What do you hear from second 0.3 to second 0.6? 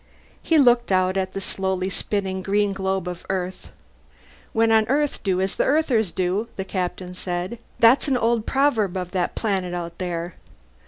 He